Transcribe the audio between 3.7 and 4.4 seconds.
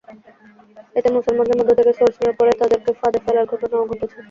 ঘটেছে।